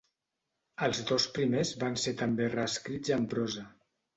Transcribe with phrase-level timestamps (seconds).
[0.87, 3.69] Els dos primers van ser també reescrits en prosa.